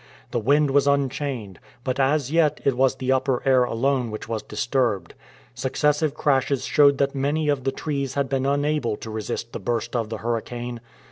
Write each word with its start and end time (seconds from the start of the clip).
The 0.31 0.39
wind 0.39 0.71
was 0.71 0.87
unchained, 0.87 1.59
but 1.83 1.99
as 1.99 2.31
yet 2.31 2.59
it 2.65 2.75
was 2.75 2.95
the 2.95 3.11
upper 3.11 3.43
air 3.47 3.63
alone 3.65 4.09
which 4.09 4.27
was 4.27 4.41
disturbed. 4.41 5.13
Successive 5.53 6.15
crashes 6.15 6.65
showed 6.65 6.97
that 6.97 7.13
many 7.13 7.49
of 7.49 7.65
the 7.65 7.71
trees 7.71 8.15
had 8.15 8.27
been 8.27 8.47
unable 8.47 8.95
to 8.97 9.11
resist 9.11 9.53
the 9.53 9.59
burst 9.59 9.95
of 9.95 10.09
the 10.09 10.17
hurricane. 10.17 10.81